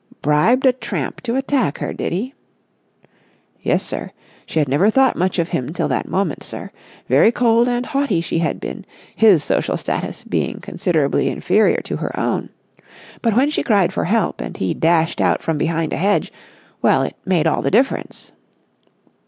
[0.23, 2.33] "Bribed a tramp to attack her, did he?"
[3.61, 4.09] "Yes, sir.
[4.47, 6.71] She had never thought much of him till that moment, sir.
[7.07, 8.83] Very cold and haughty she had been,
[9.15, 12.49] his social status being considerably inferior to her own.
[13.21, 16.33] But, when she cried for help, and he dashed out from behind a hedge,
[16.81, 18.31] well, it made all the difference."